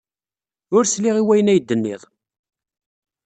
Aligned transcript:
Ur 0.75 0.83
sliɣ 0.85 1.15
i 1.17 1.23
wayen 1.27 1.51
ay 1.51 1.59
d-tenniḍ. 1.59 2.01